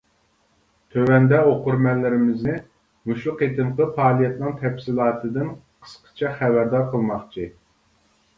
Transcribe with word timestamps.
تۆۋەندە 0.93 1.41
ئوقۇرمەنلىرىمىزنى 1.49 2.55
مۇشۇ 3.11 3.35
قېتىمقى 3.43 3.87
پائالىيەتنىڭ 3.99 4.57
تەپسىلاتىدىن 4.63 5.53
قىسقىچە 5.59 6.33
خەۋەردار 6.41 6.91
قىلماقچى. 6.97 7.47